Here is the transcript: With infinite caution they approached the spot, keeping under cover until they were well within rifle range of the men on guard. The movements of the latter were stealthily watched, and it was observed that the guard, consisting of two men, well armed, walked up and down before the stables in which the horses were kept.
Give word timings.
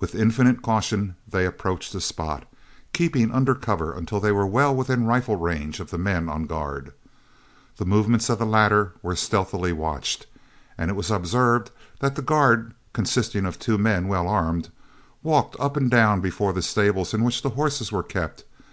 With 0.00 0.16
infinite 0.16 0.62
caution 0.62 1.14
they 1.28 1.46
approached 1.46 1.92
the 1.92 2.00
spot, 2.00 2.42
keeping 2.92 3.30
under 3.30 3.54
cover 3.54 3.92
until 3.92 4.18
they 4.18 4.32
were 4.32 4.48
well 4.48 4.74
within 4.74 5.06
rifle 5.06 5.36
range 5.36 5.78
of 5.78 5.90
the 5.90 5.96
men 5.96 6.28
on 6.28 6.46
guard. 6.46 6.92
The 7.76 7.84
movements 7.84 8.28
of 8.28 8.40
the 8.40 8.46
latter 8.46 8.94
were 9.00 9.14
stealthily 9.14 9.72
watched, 9.72 10.26
and 10.76 10.90
it 10.90 10.94
was 10.96 11.08
observed 11.12 11.70
that 12.00 12.16
the 12.16 12.20
guard, 12.20 12.74
consisting 12.92 13.46
of 13.46 13.60
two 13.60 13.78
men, 13.78 14.08
well 14.08 14.26
armed, 14.26 14.70
walked 15.22 15.54
up 15.60 15.76
and 15.76 15.88
down 15.88 16.20
before 16.20 16.52
the 16.52 16.60
stables 16.60 17.14
in 17.14 17.22
which 17.22 17.42
the 17.42 17.50
horses 17.50 17.92
were 17.92 18.02
kept. 18.02 18.42